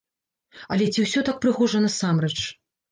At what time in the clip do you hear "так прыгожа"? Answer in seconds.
1.31-1.87